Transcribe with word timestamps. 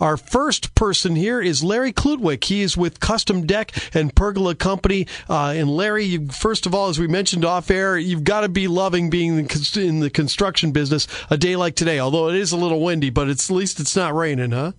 Our 0.00 0.16
first 0.16 0.74
person 0.74 1.16
here 1.16 1.40
is 1.40 1.62
Larry 1.62 1.92
Klutwick. 1.92 2.44
He 2.44 2.62
is 2.62 2.76
with 2.76 3.00
Custom 3.00 3.46
Deck 3.46 3.72
and 3.94 4.14
Pergola 4.14 4.54
Company. 4.54 5.06
Uh, 5.28 5.54
and 5.56 5.68
Larry, 5.68 6.04
you, 6.04 6.28
first 6.28 6.66
of 6.66 6.74
all, 6.74 6.88
as 6.88 6.98
we 6.98 7.06
mentioned 7.06 7.44
off 7.44 7.70
air, 7.70 7.98
you've 7.98 8.24
got 8.24 8.42
to 8.42 8.48
be 8.48 8.68
loving 8.68 9.10
being 9.10 9.48
in 9.76 10.00
the 10.00 10.10
construction 10.10 10.72
business 10.72 11.06
a 11.30 11.36
day 11.36 11.56
like 11.56 11.74
today. 11.74 11.98
Although 11.98 12.28
it 12.28 12.36
is 12.36 12.52
a 12.52 12.56
little 12.56 12.80
windy, 12.80 13.10
but 13.10 13.28
at 13.28 13.50
least 13.50 13.80
it's 13.80 13.96
not 13.96 14.14
raining, 14.14 14.52
huh? 14.52 14.72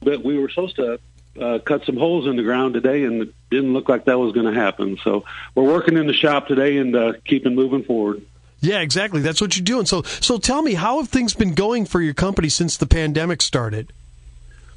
But 0.00 0.24
we 0.24 0.38
were 0.38 0.48
supposed 0.48 0.76
to 0.76 1.00
uh, 1.40 1.58
cut 1.58 1.84
some 1.84 1.96
holes 1.96 2.26
in 2.26 2.36
the 2.36 2.42
ground 2.42 2.74
today, 2.74 3.04
and 3.04 3.22
it 3.22 3.34
didn't 3.50 3.72
look 3.72 3.88
like 3.88 4.04
that 4.06 4.18
was 4.18 4.32
going 4.32 4.52
to 4.52 4.58
happen. 4.58 4.98
So 5.02 5.24
we're 5.54 5.64
working 5.64 5.96
in 5.96 6.06
the 6.06 6.12
shop 6.12 6.46
today 6.46 6.78
and 6.78 6.94
uh, 6.94 7.12
keeping 7.24 7.54
moving 7.54 7.84
forward. 7.84 8.24
Yeah, 8.60 8.80
exactly. 8.80 9.20
That's 9.20 9.40
what 9.40 9.56
you're 9.56 9.64
doing. 9.64 9.86
So, 9.86 10.02
so 10.02 10.38
tell 10.38 10.62
me, 10.62 10.74
how 10.74 10.98
have 10.98 11.08
things 11.08 11.34
been 11.34 11.54
going 11.54 11.86
for 11.86 12.00
your 12.00 12.14
company 12.14 12.48
since 12.48 12.76
the 12.76 12.86
pandemic 12.86 13.40
started? 13.40 13.92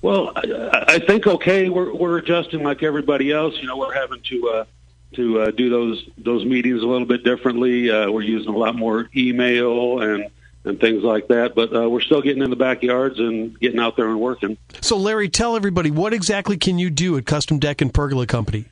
Well, 0.02 0.32
I, 0.36 0.86
I 0.88 1.00
think 1.00 1.28
okay. 1.28 1.70
We're 1.70 1.94
we're 1.94 2.18
adjusting 2.18 2.64
like 2.64 2.84
everybody 2.84 3.32
else. 3.32 3.56
You 3.58 3.68
know, 3.68 3.78
we're 3.78 3.94
having 3.94 4.22
to 4.22 4.50
uh, 4.50 4.66
to 5.14 5.42
uh, 5.42 5.52
do 5.52 5.70
those 5.70 6.04
those 6.18 6.46
meetings 6.46 6.82
a 6.82 6.86
little 6.86 7.08
bit 7.08 7.24
differently. 7.24 7.92
Uh, 7.92 8.10
we're 8.10 8.22
using 8.22 8.54
a 8.54 8.58
lot 8.58 8.76
more 8.76 9.10
email 9.16 10.02
and 10.02 10.30
and 10.64 10.80
things 10.80 11.04
like 11.04 11.28
that. 11.28 11.56
But 11.56 11.76
uh, 11.76 11.90
we're 11.90 12.02
still 12.02 12.22
getting 12.22 12.44
in 12.44 12.50
the 12.50 12.56
backyards 12.56 13.20
and 13.20 13.60
getting 13.60 13.80
out 13.80 13.96
there 13.96 14.10
and 14.10 14.20
working. 14.20 14.58
So, 14.82 14.98
Larry, 14.98 15.30
tell 15.30 15.56
everybody 15.56 15.92
what 15.92 16.14
exactly 16.14 16.58
can 16.58 16.80
you 16.80 16.90
do 16.90 17.18
at 17.18 17.26
Custom 17.26 17.60
Deck 17.60 17.82
and 17.82 17.94
Pergola 17.94 18.26
Company? 18.26 18.66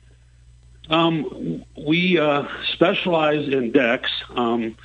Um, 0.88 1.64
we 1.76 2.18
uh, 2.18 2.48
specialize 2.72 3.48
in 3.48 3.70
decks. 3.70 4.10
Um, 4.30 4.76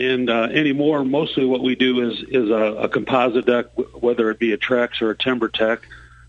and 0.00 0.30
uh, 0.30 0.48
anymore, 0.50 1.04
mostly 1.04 1.44
what 1.44 1.62
we 1.62 1.74
do 1.74 2.08
is 2.08 2.22
is 2.28 2.48
a, 2.48 2.84
a 2.84 2.88
composite 2.88 3.46
deck, 3.46 3.66
whether 3.94 4.30
it 4.30 4.38
be 4.38 4.52
a 4.52 4.56
Trex 4.56 5.02
or 5.02 5.10
a 5.10 5.16
TimberTech. 5.16 5.80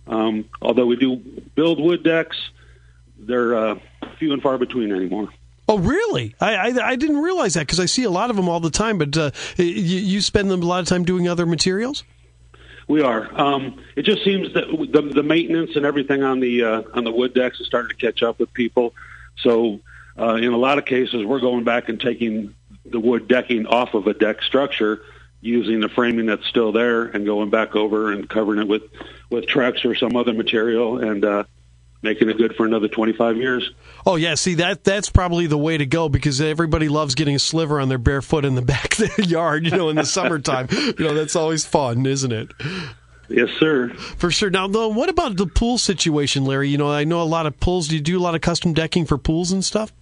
Um, 0.07 0.49
although 0.61 0.85
we 0.85 0.97
do 0.97 1.17
build 1.55 1.79
wood 1.79 2.03
decks, 2.03 2.37
they're 3.17 3.55
uh, 3.55 3.79
few 4.19 4.33
and 4.33 4.41
far 4.41 4.57
between 4.57 4.91
anymore. 4.91 5.29
Oh, 5.69 5.77
really? 5.77 6.35
I 6.41 6.55
I, 6.55 6.89
I 6.89 6.95
didn't 6.97 7.19
realize 7.19 7.53
that 7.53 7.61
because 7.61 7.79
I 7.79 7.85
see 7.85 8.03
a 8.03 8.09
lot 8.09 8.29
of 8.29 8.35
them 8.35 8.49
all 8.49 8.59
the 8.59 8.69
time. 8.69 8.97
But 8.97 9.15
uh, 9.15 9.31
you, 9.55 9.65
you 9.65 10.21
spend 10.21 10.51
them 10.51 10.61
a 10.61 10.65
lot 10.65 10.81
of 10.81 10.87
time 10.87 11.05
doing 11.05 11.27
other 11.27 11.45
materials. 11.45 12.03
We 12.87 13.01
are. 13.01 13.29
Um, 13.39 13.81
it 13.95 14.01
just 14.01 14.23
seems 14.25 14.53
that 14.53 14.67
the, 14.67 15.01
the 15.01 15.23
maintenance 15.23 15.77
and 15.77 15.85
everything 15.85 16.23
on 16.23 16.41
the 16.41 16.63
uh, 16.63 16.83
on 16.93 17.05
the 17.05 17.11
wood 17.11 17.33
decks 17.33 17.61
is 17.61 17.67
starting 17.67 17.95
to 17.95 17.95
catch 17.95 18.21
up 18.21 18.37
with 18.37 18.53
people. 18.53 18.93
So, 19.37 19.79
uh, 20.19 20.35
in 20.35 20.51
a 20.51 20.57
lot 20.57 20.77
of 20.77 20.83
cases, 20.83 21.25
we're 21.25 21.39
going 21.39 21.63
back 21.63 21.87
and 21.87 22.01
taking 22.01 22.53
the 22.85 22.99
wood 22.99 23.27
decking 23.27 23.65
off 23.65 23.93
of 23.93 24.07
a 24.07 24.13
deck 24.13 24.41
structure 24.41 25.01
using 25.41 25.79
the 25.79 25.89
framing 25.89 26.27
that's 26.27 26.45
still 26.47 26.71
there 26.71 27.05
and 27.05 27.25
going 27.25 27.49
back 27.49 27.75
over 27.75 28.11
and 28.11 28.29
covering 28.29 28.59
it 28.59 28.67
with 28.67 28.83
with 29.29 29.45
Trex 29.47 29.85
or 29.85 29.95
some 29.95 30.15
other 30.15 30.33
material 30.33 30.99
and 30.99 31.25
uh, 31.25 31.43
making 32.01 32.29
it 32.29 32.37
good 32.37 32.55
for 32.55 32.65
another 32.65 32.87
25 32.87 33.37
years. 33.37 33.71
Oh 34.05 34.15
yeah, 34.15 34.35
see 34.35 34.55
that 34.55 34.83
that's 34.83 35.09
probably 35.09 35.47
the 35.47 35.57
way 35.57 35.77
to 35.77 35.85
go 35.85 36.09
because 36.09 36.41
everybody 36.41 36.89
loves 36.89 37.15
getting 37.15 37.35
a 37.35 37.39
sliver 37.39 37.79
on 37.79 37.89
their 37.89 37.97
bare 37.97 38.21
foot 38.21 38.45
in 38.45 38.55
the 38.55 38.61
back 38.61 38.99
of 38.99 39.15
their 39.15 39.25
yard, 39.25 39.65
you 39.65 39.71
know, 39.71 39.89
in 39.89 39.95
the 39.95 40.05
summertime. 40.05 40.67
You 40.71 40.93
know, 40.99 41.13
that's 41.13 41.35
always 41.35 41.65
fun, 41.65 42.05
isn't 42.05 42.31
it? 42.31 42.51
Yes, 43.29 43.49
sir. 43.59 43.89
For 43.93 44.29
sure. 44.29 44.49
Now, 44.49 44.67
though, 44.67 44.89
what 44.89 45.07
about 45.07 45.37
the 45.37 45.47
pool 45.47 45.77
situation, 45.77 46.43
Larry? 46.43 46.67
You 46.67 46.77
know, 46.77 46.91
I 46.91 47.05
know 47.05 47.21
a 47.21 47.23
lot 47.23 47.45
of 47.45 47.57
pools. 47.59 47.87
Do 47.87 47.95
you 47.95 48.01
do 48.01 48.19
a 48.19 48.21
lot 48.21 48.35
of 48.35 48.41
custom 48.41 48.73
decking 48.73 49.05
for 49.05 49.17
pools 49.17 49.53
and 49.53 49.63
stuff? 49.63 49.93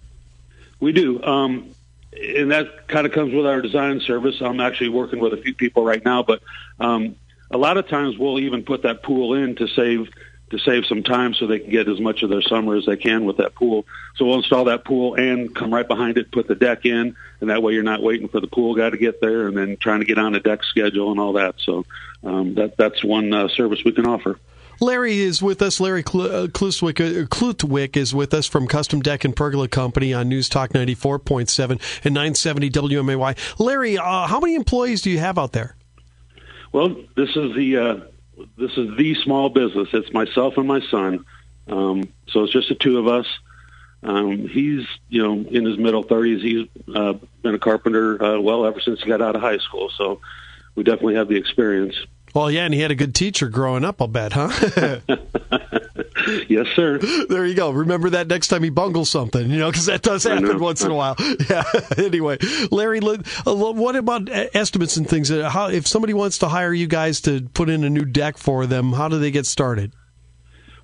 We 0.80 0.92
do. 0.92 1.22
Um, 1.22 1.74
and 2.12 2.50
that 2.50 2.88
kind 2.88 3.06
of 3.06 3.12
comes 3.12 3.32
with 3.32 3.46
our 3.46 3.60
design 3.60 4.00
service. 4.00 4.40
I'm 4.40 4.60
actually 4.60 4.90
working 4.90 5.20
with 5.20 5.32
a 5.32 5.36
few 5.36 5.54
people 5.54 5.84
right 5.84 6.04
now, 6.04 6.22
but 6.22 6.42
um, 6.78 7.16
a 7.50 7.58
lot 7.58 7.76
of 7.76 7.88
times 7.88 8.18
we'll 8.18 8.38
even 8.40 8.64
put 8.64 8.82
that 8.82 9.02
pool 9.02 9.34
in 9.34 9.56
to 9.56 9.68
save 9.68 10.08
to 10.50 10.58
save 10.58 10.84
some 10.86 11.04
time 11.04 11.32
so 11.32 11.46
they 11.46 11.60
can 11.60 11.70
get 11.70 11.88
as 11.88 12.00
much 12.00 12.24
of 12.24 12.30
their 12.30 12.42
summer 12.42 12.74
as 12.74 12.84
they 12.84 12.96
can 12.96 13.24
with 13.24 13.36
that 13.36 13.54
pool. 13.54 13.86
So 14.16 14.24
we'll 14.24 14.38
install 14.38 14.64
that 14.64 14.84
pool 14.84 15.14
and 15.14 15.54
come 15.54 15.72
right 15.72 15.86
behind 15.86 16.18
it, 16.18 16.32
put 16.32 16.48
the 16.48 16.56
deck 16.56 16.84
in, 16.84 17.14
and 17.40 17.50
that 17.50 17.62
way 17.62 17.74
you're 17.74 17.84
not 17.84 18.02
waiting 18.02 18.26
for 18.26 18.40
the 18.40 18.48
pool 18.48 18.74
guy 18.74 18.90
to 18.90 18.96
get 18.96 19.20
there 19.20 19.46
and 19.46 19.56
then 19.56 19.76
trying 19.76 20.00
to 20.00 20.06
get 20.06 20.18
on 20.18 20.32
the 20.32 20.40
deck 20.40 20.64
schedule 20.64 21.12
and 21.12 21.20
all 21.20 21.34
that. 21.34 21.54
So 21.58 21.86
um, 22.24 22.54
that 22.54 22.76
that's 22.76 23.04
one 23.04 23.32
uh, 23.32 23.46
service 23.46 23.84
we 23.84 23.92
can 23.92 24.08
offer. 24.08 24.40
Larry 24.80 25.18
is 25.18 25.42
with 25.42 25.60
us. 25.62 25.78
Larry 25.78 26.02
Klutwick, 26.02 27.00
uh, 27.00 27.26
Klutwick 27.26 27.96
is 27.96 28.14
with 28.14 28.32
us 28.32 28.46
from 28.46 28.66
Custom 28.66 29.00
Deck 29.00 29.24
and 29.24 29.36
Pergola 29.36 29.68
Company 29.68 30.14
on 30.14 30.28
News 30.28 30.48
Talk 30.48 30.70
94.7 30.70 31.70
and 32.04 32.14
970 32.14 32.70
WMAY. 32.70 33.36
Larry, 33.58 33.98
uh, 33.98 34.26
how 34.26 34.40
many 34.40 34.54
employees 34.54 35.02
do 35.02 35.10
you 35.10 35.18
have 35.18 35.38
out 35.38 35.52
there? 35.52 35.76
Well, 36.72 36.96
this 37.16 37.30
is 37.36 37.54
the 37.54 37.76
uh, 37.76 38.00
this 38.56 38.72
is 38.76 38.96
the 38.96 39.14
small 39.22 39.48
business. 39.48 39.88
It's 39.92 40.12
myself 40.12 40.56
and 40.56 40.66
my 40.66 40.80
son. 40.90 41.24
Um, 41.68 42.12
so 42.28 42.44
it's 42.44 42.52
just 42.52 42.68
the 42.68 42.74
two 42.74 42.98
of 42.98 43.06
us. 43.06 43.26
Um, 44.02 44.48
he's, 44.48 44.86
you 45.08 45.22
know, 45.22 45.32
in 45.50 45.66
his 45.66 45.76
middle 45.76 46.04
30s. 46.04 46.40
He's 46.40 46.68
uh, 46.94 47.14
been 47.42 47.54
a 47.54 47.58
carpenter, 47.58 48.22
uh, 48.22 48.40
well, 48.40 48.64
ever 48.64 48.80
since 48.80 49.02
he 49.02 49.08
got 49.08 49.20
out 49.20 49.36
of 49.36 49.42
high 49.42 49.58
school. 49.58 49.90
So 49.90 50.20
we 50.74 50.84
definitely 50.84 51.16
have 51.16 51.28
the 51.28 51.36
experience. 51.36 51.94
Well, 52.34 52.50
yeah, 52.50 52.64
and 52.64 52.74
he 52.74 52.80
had 52.80 52.90
a 52.90 52.94
good 52.94 53.14
teacher 53.14 53.48
growing 53.48 53.84
up, 53.84 54.00
I'll 54.00 54.08
bet, 54.08 54.32
huh? 54.32 55.00
yes, 56.48 56.66
sir. 56.74 56.98
There 57.28 57.46
you 57.46 57.54
go. 57.54 57.70
Remember 57.70 58.10
that 58.10 58.28
next 58.28 58.48
time 58.48 58.62
he 58.62 58.70
bungles 58.70 59.10
something, 59.10 59.50
you 59.50 59.58
know, 59.58 59.70
because 59.70 59.86
that 59.86 60.02
does 60.02 60.24
happen 60.24 60.58
once 60.58 60.82
in 60.82 60.90
a 60.90 60.94
while. 60.94 61.16
Yeah. 61.48 61.64
anyway, 61.96 62.38
Larry, 62.70 63.00
uh, 63.00 63.54
what 63.54 63.96
about 63.96 64.28
estimates 64.30 64.96
and 64.96 65.08
things? 65.08 65.30
Uh, 65.30 65.48
how, 65.48 65.68
if 65.68 65.86
somebody 65.86 66.12
wants 66.12 66.38
to 66.38 66.48
hire 66.48 66.72
you 66.72 66.86
guys 66.86 67.20
to 67.22 67.42
put 67.54 67.68
in 67.68 67.82
a 67.82 67.90
new 67.90 68.04
deck 68.04 68.36
for 68.36 68.66
them, 68.66 68.92
how 68.92 69.08
do 69.08 69.18
they 69.18 69.30
get 69.30 69.46
started? 69.46 69.92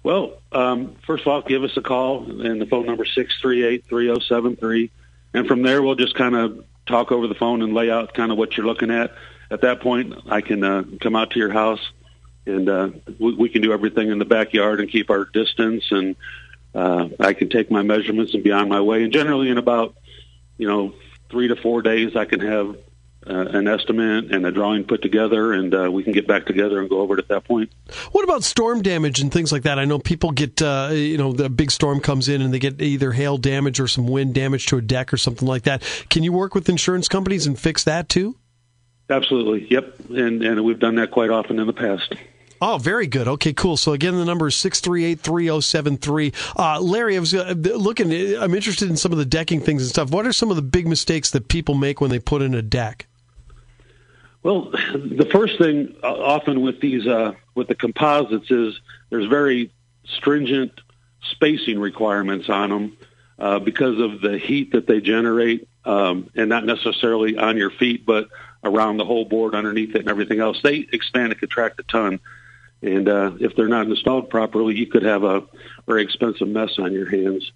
Well, 0.03 0.39
um, 0.51 0.97
first 1.07 1.23
of 1.23 1.29
all, 1.29 1.43
give 1.43 1.63
us 1.63 1.77
a 1.77 1.83
call, 1.83 2.31
and 2.41 2.61
the 2.61 2.67
phone 2.67 2.87
number 2.87 3.05
six 3.05 3.39
three 3.41 3.65
eight 3.65 3.85
three 3.87 4.07
zero 4.07 4.19
seven 4.19 4.57
three, 4.57 4.91
and 5.35 5.47
from 5.47 5.63
there 5.63 5.83
we'll 5.83 5.95
just 5.95 6.15
kind 6.15 6.35
of 6.35 6.65
talk 6.87 7.13
over 7.13 7.27
the 7.27 7.35
phone 7.35 7.63
and 7.63 7.75
lay 7.75 7.91
out 7.91 8.15
kind 8.15 8.33
of 8.33 8.39
what 8.39 8.57
you're 8.57 8.67
looking 8.67 8.91
at 8.91 9.13
at 9.51 9.63
that 9.63 9.81
point, 9.81 10.15
I 10.29 10.41
can 10.41 10.65
uh, 10.65 10.85
come 11.01 11.17
out 11.17 11.31
to 11.31 11.39
your 11.39 11.53
house 11.53 11.81
and 12.47 12.69
uh, 12.69 12.91
we, 13.19 13.35
we 13.35 13.49
can 13.49 13.63
do 13.63 13.73
everything 13.73 14.11
in 14.11 14.19
the 14.19 14.25
backyard 14.25 14.81
and 14.81 14.91
keep 14.91 15.11
our 15.11 15.25
distance. 15.25 15.85
And 15.91 16.17
uh, 16.75 17.09
I 17.19 17.35
can 17.35 17.49
take 17.49 17.71
my 17.71 17.83
measurements 17.83 18.35
and 18.35 18.43
be 18.43 18.53
on 18.53 18.69
my 18.69 18.81
way. 18.81 19.03
And 19.03 19.13
generally, 19.13 19.51
in 19.51 19.59
about 19.59 19.97
you 20.57 20.69
know 20.69 20.95
three 21.31 21.49
to 21.49 21.57
four 21.57 21.83
days, 21.83 22.15
I 22.17 22.25
can 22.25 22.41
have 22.41 22.77
uh, 23.29 23.33
an 23.35 23.67
estimate 23.67 24.33
and 24.33 24.47
a 24.47 24.53
drawing 24.53 24.85
put 24.85 25.03
together, 25.03 25.53
and 25.53 25.75
uh, 25.75 25.91
we 25.91 26.05
can 26.05 26.13
get 26.13 26.29
back 26.29 26.47
together 26.47 26.79
and 26.79 26.89
go 26.89 27.01
over 27.01 27.15
it 27.15 27.19
at 27.19 27.29
that 27.29 27.45
point. 27.45 27.73
What 28.13 28.23
about 28.23 28.45
storm 28.45 28.83
damage 28.83 29.21
and 29.21 29.33
things 29.33 29.51
like 29.51 29.65
that? 29.65 29.81
I 29.81 29.85
know 29.85 29.99
people 29.99 30.31
get, 30.31 30.63
uh, 30.63 30.91
you 30.93 31.19
know, 31.19 31.33
the 31.33 31.51
big 31.51 31.73
storm 31.73 31.99
comes 31.99 32.29
in 32.29 32.41
and 32.41 32.55
they 32.55 32.61
get 32.61 32.81
either 32.81 33.11
hail 33.11 33.37
damage 33.37 33.81
or 33.81 33.89
some 33.89 34.07
wind 34.07 34.35
damage 34.35 34.67
to 34.67 34.77
a 34.77 34.83
deck 34.83 35.13
or 35.13 35.17
something 35.17 35.49
like 35.49 35.65
that. 35.65 35.83
Can 36.09 36.23
you 36.23 36.33
work 36.33 36.55
with 36.55 36.69
insurance 36.69 37.09
companies 37.09 37.49
and 37.49 37.59
fix 37.59 37.83
that 37.85 38.09
too? 38.09 38.37
Absolutely. 39.09 39.67
Yep. 39.71 40.01
And 40.11 40.43
and 40.43 40.65
we've 40.65 40.81
done 40.81 40.97
that 40.97 41.11
quite 41.11 41.31
often 41.31 41.59
in 41.59 41.67
the 41.67 41.73
past. 41.73 42.15
Oh, 42.61 42.79
very 42.79 43.07
good. 43.07 43.29
Okay, 43.29 43.53
cool. 43.53 43.77
So 43.77 43.93
again, 43.93 44.17
the 44.17 44.25
number 44.25 44.47
is 44.47 44.57
six 44.57 44.81
three 44.81 45.05
eight 45.05 45.21
three 45.21 45.45
zero 45.45 45.61
seven 45.61 45.97
three. 45.97 46.33
Uh, 46.57 46.81
Larry, 46.81 47.17
I 47.17 47.21
was 47.21 47.35
uh, 47.35 47.55
looking. 47.57 48.11
I'm 48.37 48.55
interested 48.55 48.89
in 48.89 48.97
some 48.97 49.13
of 49.13 49.19
the 49.19 49.27
decking 49.27 49.61
things 49.61 49.83
and 49.83 49.91
stuff. 49.91 50.11
What 50.11 50.27
are 50.27 50.33
some 50.33 50.51
of 50.51 50.57
the 50.57 50.63
big 50.63 50.87
mistakes 50.87 51.31
that 51.33 51.49
people 51.49 51.75
make 51.75 52.01
when 52.01 52.11
they 52.11 52.19
put 52.19 52.43
in 52.43 52.55
a 52.55 52.63
deck? 52.63 53.07
Well, 54.43 54.71
the 54.71 55.29
first 55.31 55.59
thing 55.59 55.97
uh, 56.03 56.07
often 56.07 56.63
with 56.63 56.81
these 56.81 57.07
uh, 57.07 57.33
with 57.55 57.69
the 57.69 57.75
composites 57.75 58.51
is 58.51 58.81
there's 59.11 59.27
very 59.27 59.73
stringent 60.05 60.73
spacing 61.33 61.79
requirements 61.79 62.49
on 62.49 62.71
them 62.71 62.97
uh, 63.39 63.59
because 63.59 63.99
of 63.99 64.21
the 64.21 64.39
heat 64.39 64.73
that 64.73 64.87
they 64.87 65.01
generate, 65.01 65.69
um, 65.85 66.31
and 66.37 66.49
not 66.49 66.65
necessarily 66.65 67.37
on 67.37 67.57
your 67.57 67.71
feet, 67.71 68.07
but 68.07 68.29
around 68.67 68.97
the 68.97 69.05
whole 69.05 69.25
board 69.25 69.55
underneath 69.55 69.95
it 69.95 70.01
and 70.01 70.09
everything 70.09 70.41
else. 70.41 70.61
They 70.63 70.87
expand 70.93 71.33
and 71.33 71.41
contract 71.41 71.81
a 71.81 71.83
ton. 71.85 72.21
And 72.83 73.09
uh, 73.09 73.33
if 73.41 73.57
they're 73.57 73.69
not 73.69 73.87
installed 73.87 74.31
properly, 74.31 74.77
you 74.77 74.87
could 74.87 75.03
have 75.03 75.25
a 75.25 75.45
very 75.87 76.03
expensive 76.03 76.49
mess 76.49 76.79
on 76.79 76.93
your 76.93 77.09
hands. 77.09 77.51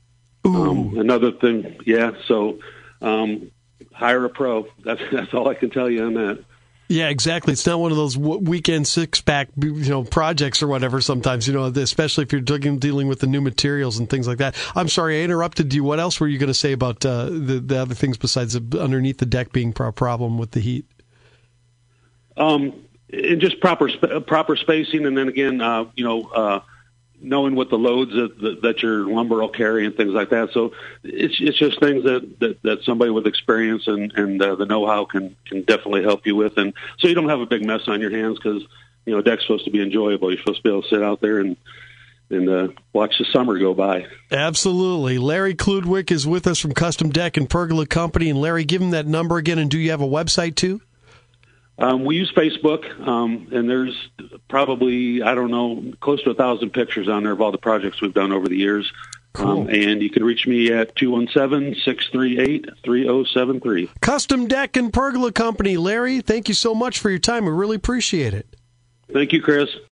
Um, 0.44 0.98
another 0.98 1.32
thing, 1.32 1.76
yeah. 1.84 2.12
So 2.26 2.60
um, 3.02 3.50
hire 3.92 4.24
a 4.24 4.30
pro. 4.30 4.66
That's 4.84 5.02
that's 5.12 5.34
all 5.34 5.48
I 5.48 5.54
can 5.54 5.70
tell 5.70 5.90
you 5.90 6.04
on 6.04 6.14
that. 6.14 6.44
Yeah, 6.90 7.08
exactly. 7.08 7.52
It's 7.52 7.64
not 7.64 7.78
one 7.78 7.92
of 7.92 7.96
those 7.96 8.18
weekend 8.18 8.88
six 8.88 9.20
pack, 9.20 9.48
you 9.56 9.88
know, 9.88 10.02
projects 10.02 10.60
or 10.60 10.66
whatever. 10.66 11.00
Sometimes, 11.00 11.46
you 11.46 11.54
know, 11.54 11.66
especially 11.66 12.24
if 12.24 12.32
you're 12.32 12.40
dealing 12.40 13.06
with 13.06 13.20
the 13.20 13.28
new 13.28 13.40
materials 13.40 14.00
and 14.00 14.10
things 14.10 14.26
like 14.26 14.38
that. 14.38 14.56
I'm 14.74 14.88
sorry, 14.88 15.20
I 15.20 15.24
interrupted 15.24 15.72
you. 15.72 15.84
What 15.84 16.00
else 16.00 16.18
were 16.18 16.26
you 16.26 16.36
going 16.36 16.48
to 16.48 16.54
say 16.54 16.72
about 16.72 17.06
uh, 17.06 17.26
the 17.26 17.62
the 17.64 17.78
other 17.78 17.94
things 17.94 18.18
besides 18.18 18.54
the, 18.54 18.80
underneath 18.82 19.18
the 19.18 19.26
deck 19.26 19.52
being 19.52 19.72
a 19.78 19.92
problem 19.92 20.36
with 20.36 20.50
the 20.50 20.58
heat? 20.58 20.84
Um, 22.40 22.72
and 23.12 23.40
just 23.40 23.60
proper 23.60 23.88
proper 24.20 24.56
spacing, 24.56 25.04
and 25.04 25.16
then 25.16 25.28
again, 25.28 25.60
uh, 25.60 25.86
you 25.94 26.04
know, 26.04 26.22
uh, 26.28 26.60
knowing 27.20 27.54
what 27.54 27.68
the 27.68 27.76
loads 27.76 28.12
that, 28.12 28.60
that 28.62 28.82
your 28.82 29.06
lumber 29.06 29.36
will 29.36 29.48
carry 29.48 29.84
and 29.84 29.96
things 29.96 30.12
like 30.12 30.30
that. 30.30 30.50
So 30.52 30.72
it's 31.02 31.40
it's 31.40 31.58
just 31.58 31.80
things 31.80 32.04
that 32.04 32.38
that, 32.40 32.62
that 32.62 32.82
somebody 32.84 33.10
with 33.10 33.26
experience 33.26 33.86
and 33.86 34.12
and 34.12 34.40
uh, 34.40 34.54
the 34.54 34.64
know 34.64 34.86
how 34.86 35.04
can 35.04 35.36
can 35.44 35.62
definitely 35.62 36.02
help 36.02 36.26
you 36.26 36.36
with, 36.36 36.56
and 36.56 36.72
so 36.98 37.08
you 37.08 37.14
don't 37.14 37.28
have 37.28 37.40
a 37.40 37.46
big 37.46 37.64
mess 37.64 37.82
on 37.88 38.00
your 38.00 38.10
hands 38.10 38.38
because 38.38 38.64
you 39.06 39.14
know, 39.14 39.22
deck's 39.22 39.42
supposed 39.42 39.64
to 39.64 39.70
be 39.70 39.82
enjoyable. 39.82 40.30
You're 40.30 40.38
supposed 40.38 40.58
to 40.58 40.62
be 40.62 40.68
able 40.68 40.82
to 40.82 40.88
sit 40.88 41.02
out 41.02 41.20
there 41.20 41.38
and 41.38 41.56
and 42.32 42.48
uh, 42.48 42.68
watch 42.92 43.18
the 43.18 43.24
summer 43.32 43.58
go 43.58 43.74
by. 43.74 44.06
Absolutely. 44.30 45.18
Larry 45.18 45.56
Kludwick 45.56 46.12
is 46.12 46.28
with 46.28 46.46
us 46.46 46.60
from 46.60 46.74
Custom 46.74 47.10
Deck 47.10 47.36
and 47.36 47.50
Pergola 47.50 47.86
Company. 47.86 48.30
And 48.30 48.40
Larry, 48.40 48.62
give 48.62 48.80
him 48.80 48.90
that 48.90 49.04
number 49.04 49.36
again. 49.36 49.58
And 49.58 49.68
do 49.68 49.76
you 49.76 49.90
have 49.90 50.00
a 50.00 50.06
website 50.06 50.54
too? 50.54 50.80
Um, 51.80 52.04
we 52.04 52.16
use 52.16 52.32
Facebook, 52.32 53.06
um, 53.06 53.48
and 53.52 53.68
there's 53.68 54.08
probably 54.48 55.22
I 55.22 55.34
don't 55.34 55.50
know 55.50 55.92
close 56.00 56.22
to 56.24 56.30
a 56.30 56.34
thousand 56.34 56.70
pictures 56.70 57.08
on 57.08 57.24
there 57.24 57.32
of 57.32 57.40
all 57.40 57.50
the 57.52 57.58
projects 57.58 58.02
we've 58.02 58.12
done 58.12 58.32
over 58.32 58.48
the 58.48 58.56
years. 58.56 58.92
Cool. 59.32 59.62
Um, 59.62 59.68
and 59.68 60.02
you 60.02 60.10
can 60.10 60.24
reach 60.24 60.48
me 60.48 60.72
at 60.72 60.96
217-638-3073. 60.96 63.88
Custom 64.00 64.48
Deck 64.48 64.76
and 64.76 64.92
Pergola 64.92 65.30
Company. 65.30 65.76
Larry, 65.76 66.20
thank 66.20 66.48
you 66.48 66.54
so 66.54 66.74
much 66.74 66.98
for 66.98 67.10
your 67.10 67.20
time. 67.20 67.44
We 67.44 67.52
really 67.52 67.76
appreciate 67.76 68.34
it. 68.34 68.56
Thank 69.12 69.32
you, 69.32 69.40
Chris. 69.40 69.68